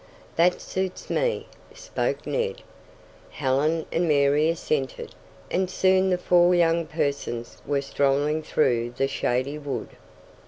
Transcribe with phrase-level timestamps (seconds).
[0.35, 1.45] "That suits me,"
[1.75, 2.63] spoke Ned.
[3.29, 5.13] Helen and Mary assented,
[5.51, 9.89] and soon the four young persons were strolling through the shady wood.